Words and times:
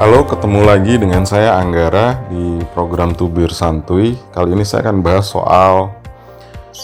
Halo, 0.00 0.24
ketemu 0.24 0.64
lagi 0.64 0.96
dengan 0.96 1.28
saya 1.28 1.60
Anggara 1.60 2.24
di 2.32 2.64
program 2.72 3.12
Tubir 3.12 3.52
Santuy. 3.52 4.16
Kali 4.32 4.56
ini 4.56 4.64
saya 4.64 4.88
akan 4.88 5.04
bahas 5.04 5.28
soal 5.28 5.92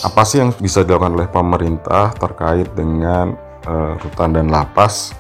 apa 0.04 0.21
sih 0.29 0.45
yang 0.45 0.53
bisa 0.53 0.85
dilakukan 0.85 1.17
oleh 1.17 1.25
pemerintah 1.25 2.13
terkait 2.13 2.69
dengan 2.77 3.33
uh, 3.65 3.97
rutan 4.04 4.37
dan 4.37 4.53
lapas 4.53 5.17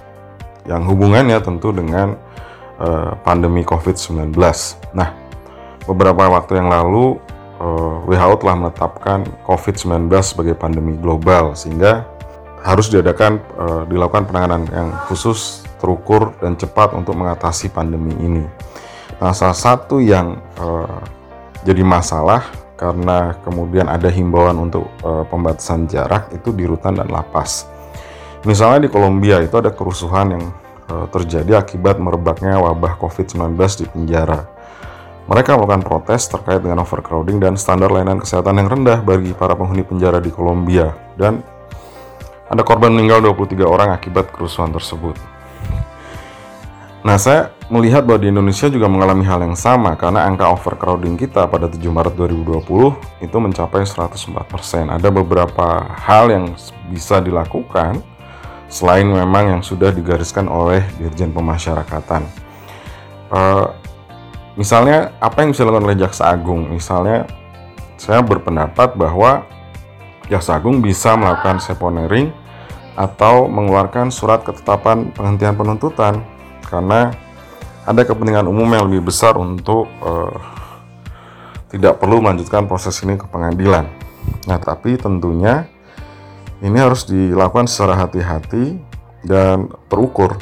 yang 0.68 0.84
hubungannya 0.84 1.40
tentu 1.40 1.72
dengan 1.72 2.20
uh, 2.76 3.16
pandemi 3.24 3.64
COVID-19. 3.64 4.28
Nah, 4.92 5.16
beberapa 5.88 6.28
waktu 6.36 6.60
yang 6.60 6.68
lalu 6.68 7.16
uh, 7.64 8.04
eh, 8.04 8.12
WHO 8.12 8.44
telah 8.44 8.56
menetapkan 8.60 9.24
COVID-19 9.48 10.12
sebagai 10.20 10.52
pandemi 10.52 11.00
global 11.00 11.56
sehingga 11.56 12.04
harus 12.60 12.92
diadakan 12.92 13.40
uh, 13.56 13.88
dilakukan 13.88 14.28
penanganan 14.28 14.68
yang 14.68 14.92
khusus 15.08 15.64
terukur 15.76 16.36
dan 16.40 16.56
cepat 16.56 16.96
untuk 16.96 17.16
mengatasi 17.16 17.72
pandemi 17.72 18.12
ini. 18.16 18.44
Nah, 19.16 19.32
salah 19.32 19.56
satu 19.56 19.96
yang 20.02 20.36
uh, 20.60 21.00
jadi 21.64 21.80
masalah 21.80 22.44
karena 22.76 23.32
kemudian 23.40 23.88
ada 23.88 24.12
himbauan 24.12 24.56
untuk 24.60 24.92
uh, 25.00 25.24
pembatasan 25.24 25.88
jarak 25.88 26.28
itu 26.36 26.52
di 26.52 26.68
rutan 26.68 27.00
dan 27.00 27.08
lapas. 27.08 27.64
Misalnya 28.44 28.86
di 28.86 28.90
Kolombia 28.92 29.40
itu 29.40 29.56
ada 29.56 29.72
kerusuhan 29.72 30.36
yang 30.36 30.44
uh, 30.92 31.08
terjadi 31.08 31.64
akibat 31.64 31.96
merebaknya 31.96 32.60
wabah 32.60 33.00
COVID-19 33.00 33.56
di 33.80 33.86
penjara. 33.88 34.44
Mereka 35.26 35.58
melakukan 35.58 35.82
protes 35.82 36.30
terkait 36.30 36.62
dengan 36.62 36.86
overcrowding 36.86 37.42
dan 37.42 37.58
standar 37.58 37.90
layanan 37.90 38.22
kesehatan 38.22 38.62
yang 38.62 38.68
rendah 38.70 39.02
bagi 39.02 39.34
para 39.34 39.58
penghuni 39.58 39.82
penjara 39.82 40.22
di 40.22 40.30
Kolombia 40.30 40.94
dan 41.18 41.42
ada 42.46 42.62
korban 42.62 42.94
meninggal 42.94 43.18
23 43.34 43.66
orang 43.66 43.90
akibat 43.90 44.30
kerusuhan 44.30 44.70
tersebut. 44.70 45.35
Nah, 47.06 47.22
saya 47.22 47.54
melihat 47.70 48.02
bahwa 48.02 48.18
di 48.18 48.34
Indonesia 48.34 48.66
juga 48.66 48.90
mengalami 48.90 49.22
hal 49.22 49.38
yang 49.38 49.54
sama 49.54 49.94
karena 49.94 50.26
angka 50.26 50.50
overcrowding 50.50 51.14
kita 51.14 51.46
pada 51.46 51.70
7 51.70 51.78
Maret 51.86 52.18
2020 52.18 52.66
itu 53.22 53.36
mencapai 53.38 53.86
104%. 53.86 54.90
Ada 54.90 55.14
beberapa 55.14 55.86
hal 55.86 56.34
yang 56.34 56.58
bisa 56.90 57.22
dilakukan 57.22 58.02
selain 58.66 59.06
memang 59.06 59.54
yang 59.54 59.62
sudah 59.62 59.94
digariskan 59.94 60.50
oleh 60.50 60.82
Dirjen 60.98 61.30
Pemasyarakatan. 61.30 62.26
Uh, 63.30 63.70
misalnya 64.58 65.14
apa 65.22 65.46
yang 65.46 65.54
bisa 65.54 65.62
dilakukan 65.62 65.86
oleh 65.86 65.98
Jaksa 66.02 66.26
Agung? 66.26 66.74
Misalnya 66.74 67.22
saya 67.94 68.18
berpendapat 68.18 68.98
bahwa 68.98 69.46
Jaksa 70.26 70.58
Agung 70.58 70.82
bisa 70.82 71.14
melakukan 71.14 71.62
seponering 71.62 72.34
atau 72.98 73.46
mengeluarkan 73.46 74.10
surat 74.10 74.42
ketetapan 74.42 75.14
penghentian 75.14 75.54
penuntutan 75.54 76.34
karena 76.66 77.14
ada 77.86 78.02
kepentingan 78.02 78.50
umum 78.50 78.66
yang 78.74 78.90
lebih 78.90 79.08
besar 79.08 79.38
untuk 79.38 79.86
uh, 80.02 80.34
tidak 81.70 82.02
perlu 82.02 82.18
melanjutkan 82.18 82.66
proses 82.66 82.98
ini 83.06 83.14
ke 83.14 83.26
pengadilan. 83.30 83.86
Nah, 84.50 84.58
tapi 84.58 84.98
tentunya 84.98 85.70
ini 86.62 86.78
harus 86.78 87.06
dilakukan 87.06 87.70
secara 87.70 88.06
hati-hati 88.06 88.78
dan 89.22 89.70
terukur. 89.86 90.34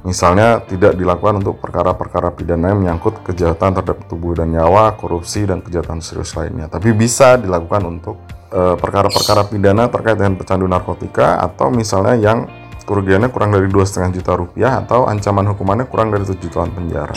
Misalnya 0.00 0.64
tidak 0.64 0.96
dilakukan 0.96 1.44
untuk 1.44 1.60
perkara-perkara 1.60 2.32
pidana 2.32 2.72
yang 2.72 2.80
menyangkut 2.80 3.20
kejahatan 3.20 3.76
terhadap 3.76 4.08
tubuh 4.08 4.32
dan 4.32 4.48
nyawa, 4.50 4.96
korupsi 4.96 5.44
dan 5.44 5.60
kejahatan 5.60 6.00
serius 6.00 6.32
lainnya. 6.32 6.72
Tapi 6.72 6.96
bisa 6.96 7.36
dilakukan 7.36 7.84
untuk 7.84 8.16
Eh, 8.50 8.76
perkara-perkara 8.82 9.46
pidana 9.46 9.86
terkait 9.86 10.18
dengan 10.18 10.34
pecandu 10.34 10.66
narkotika 10.66 11.38
atau 11.38 11.70
misalnya 11.70 12.18
yang 12.18 12.50
kerugiannya 12.90 13.30
kurang 13.30 13.54
dari 13.54 13.70
dua 13.70 13.86
setengah 13.86 14.18
juta 14.18 14.34
rupiah 14.34 14.82
atau 14.82 15.06
ancaman 15.06 15.46
hukumannya 15.54 15.86
kurang 15.86 16.10
dari 16.10 16.26
tujuh 16.26 16.50
tahun 16.50 16.74
penjara. 16.74 17.14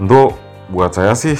Untuk 0.00 0.40
buat 0.72 0.96
saya 0.96 1.12
sih 1.12 1.36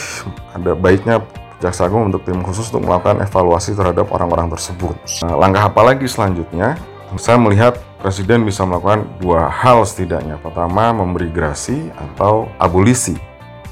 ada 0.52 0.76
baiknya 0.76 1.24
Jaksa 1.64 1.88
Agung 1.88 2.12
untuk 2.12 2.22
tim 2.28 2.38
khusus 2.44 2.68
untuk 2.68 2.84
melakukan 2.86 3.24
evaluasi 3.24 3.72
terhadap 3.72 4.12
orang-orang 4.12 4.52
tersebut. 4.52 4.94
Nah, 5.24 5.34
langkah 5.40 5.64
apa 5.64 5.80
lagi 5.80 6.04
selanjutnya? 6.04 6.76
Saya 7.16 7.40
melihat 7.40 7.80
Presiden 7.98 8.46
bisa 8.46 8.62
melakukan 8.62 9.10
dua 9.18 9.50
hal 9.50 9.82
setidaknya. 9.82 10.38
Pertama, 10.38 10.94
memberi 10.94 11.34
grasi 11.34 11.90
atau 11.98 12.46
abolisi. 12.62 13.18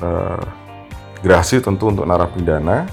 Eh, 0.03 0.42
grasi 1.22 1.62
tentu 1.62 1.94
untuk 1.94 2.10
narapidana, 2.10 2.91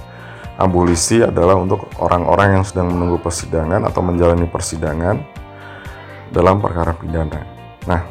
abolisi 0.62 1.26
adalah 1.26 1.58
untuk 1.58 1.90
orang-orang 1.98 2.62
yang 2.62 2.64
sedang 2.68 2.94
menunggu 2.94 3.18
persidangan 3.18 3.82
atau 3.90 4.06
menjalani 4.06 4.46
persidangan 4.46 5.33
dalam 6.34 6.58
perkara 6.58 6.98
pidana. 6.98 7.46
Nah, 7.86 8.02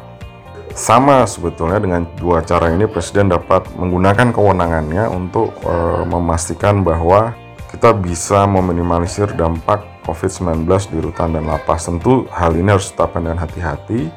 sama 0.73 1.27
sebetulnya 1.27 1.77
dengan 1.77 2.07
dua 2.17 2.41
cara 2.41 2.71
ini 2.73 2.87
Presiden 2.89 3.29
dapat 3.29 3.67
menggunakan 3.77 4.33
kewenangannya 4.33 5.05
untuk 5.11 5.53
e, 5.61 5.75
memastikan 6.07 6.81
bahwa 6.81 7.35
kita 7.69 7.93
bisa 7.93 8.47
meminimalisir 8.49 9.29
dampak 9.37 9.83
COVID-19 10.07 10.65
di 10.89 10.97
rutan 11.03 11.35
dan 11.35 11.45
lapas. 11.45 11.85
Tentu 11.85 12.25
hal 12.33 12.57
ini 12.57 12.73
harus 12.73 12.89
ditetapkan 12.89 13.27
dengan 13.27 13.43
hati-hati, 13.43 14.09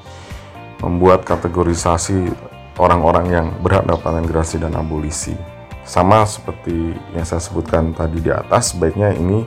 membuat 0.81 1.27
kategorisasi 1.29 2.31
orang-orang 2.81 3.27
yang 3.29 3.47
berhak 3.61 3.85
mendapatkan 3.85 4.25
gerasi 4.25 4.57
dan 4.61 4.77
abolisi 4.77 5.37
sama 5.87 6.27
seperti 6.27 6.99
yang 7.15 7.23
saya 7.23 7.39
sebutkan 7.39 7.95
tadi 7.95 8.19
di 8.19 8.29
atas 8.35 8.75
sebaiknya 8.75 9.15
ini 9.15 9.47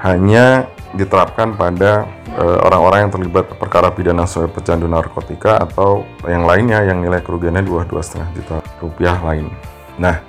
hanya 0.00 0.66
diterapkan 0.92 1.56
pada 1.56 2.04
eh, 2.36 2.58
orang-orang 2.64 3.08
yang 3.08 3.12
terlibat 3.12 3.48
perkara 3.56 3.88
pidana 3.88 4.28
sebagai 4.28 4.60
pecandu 4.60 4.84
narkotika 4.84 5.56
atau 5.64 6.04
yang 6.28 6.44
lainnya 6.44 6.84
yang 6.84 7.00
nilai 7.00 7.24
kerugiannya 7.24 7.64
dua 7.64 7.88
dua 7.88 8.04
setengah 8.04 8.28
juta 8.36 8.56
rupiah 8.80 9.16
lain. 9.24 9.48
Nah, 9.96 10.20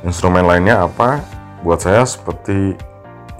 instrumen 0.00 0.48
lainnya 0.48 0.88
apa? 0.88 1.20
Buat 1.60 1.84
saya 1.84 2.08
seperti 2.08 2.72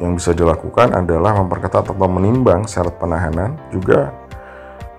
yang 0.01 0.17
bisa 0.17 0.33
dilakukan 0.33 0.97
adalah 0.97 1.37
memperketat 1.41 1.93
atau 1.93 2.09
menimbang 2.09 2.65
syarat 2.69 2.97
penahanan, 2.97 3.57
juga 3.73 4.13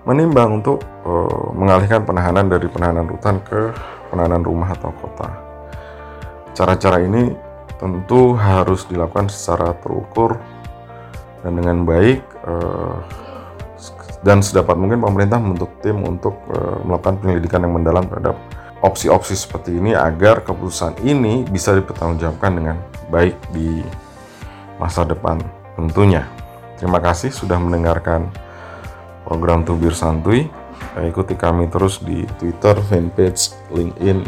menimbang 0.02 0.62
untuk 0.62 0.82
uh, 1.06 1.50
mengalihkan 1.54 2.02
penahanan 2.02 2.50
dari 2.50 2.66
penahanan 2.66 3.06
rutan 3.06 3.38
ke 3.46 3.70
penahanan 4.10 4.42
rumah 4.42 4.74
atau 4.74 4.90
kota. 4.98 5.30
Cara-cara 6.54 7.02
ini 7.02 7.34
tentu 7.78 8.34
harus 8.38 8.86
dilakukan 8.86 9.30
secara 9.30 9.74
terukur 9.78 10.38
dan 11.42 11.52
dengan 11.58 11.82
baik 11.82 12.22
eh, 12.22 12.96
dan 14.22 14.38
sedapat 14.38 14.78
mungkin 14.78 15.02
pemerintah 15.02 15.38
membentuk 15.42 15.70
tim 15.82 15.98
untuk 16.06 16.38
eh, 16.54 16.78
melakukan 16.86 17.18
penyelidikan 17.18 17.60
yang 17.66 17.74
mendalam 17.74 18.06
terhadap 18.06 18.38
opsi-opsi 18.82 19.38
seperti 19.38 19.78
ini 19.78 19.94
agar 19.94 20.42
keputusan 20.42 21.02
ini 21.06 21.46
bisa 21.46 21.74
dipertanggungjawabkan 21.78 22.52
dengan 22.54 22.76
baik 23.10 23.38
di 23.54 23.82
masa 24.78 25.06
depan 25.06 25.38
tentunya. 25.78 26.26
Terima 26.82 26.98
kasih 26.98 27.30
sudah 27.30 27.62
mendengarkan 27.62 28.26
program 29.22 29.62
Tubir 29.62 29.94
Santuy. 29.94 30.50
Ikuti 30.98 31.38
kami 31.38 31.70
terus 31.70 32.02
di 32.02 32.26
Twitter, 32.42 32.74
fanpage, 32.90 33.54
LinkedIn, 33.70 34.26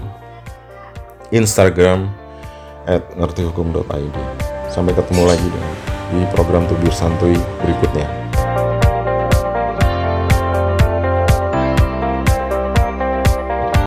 Instagram 1.34 2.06
at 2.86 3.03
ngertihukum.id. 3.19 4.16
Sampai 4.70 4.94
ketemu 4.94 5.22
lagi 5.26 5.48
di 6.14 6.22
program 6.30 6.62
Tubir 6.70 6.94
Santuy 6.94 7.34
berikutnya. 7.58 8.23